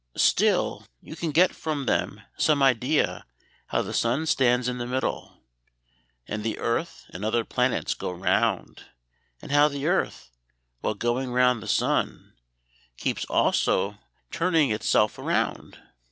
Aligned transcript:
"Still, 0.17 0.87
you 0.99 1.15
can 1.15 1.29
get 1.29 1.53
from 1.53 1.85
them 1.85 2.21
some 2.35 2.63
idea 2.63 3.23
how 3.67 3.83
the 3.83 3.93
sun 3.93 4.25
stands 4.25 4.67
in 4.67 4.79
the 4.79 4.87
middle, 4.87 5.43
and 6.27 6.43
the 6.43 6.57
earth 6.57 7.05
and 7.11 7.23
other 7.23 7.45
planets 7.45 7.93
go 7.93 8.09
round, 8.09 8.85
and 9.43 9.51
how 9.51 9.67
the 9.67 9.85
earth, 9.85 10.31
while 10.79 10.95
going 10.95 11.31
round 11.31 11.61
the 11.61 11.67
sun, 11.67 12.33
keeps 12.97 13.25
also 13.25 13.99
turning 14.31 14.71
itself 14.71 15.19
around. 15.19 15.77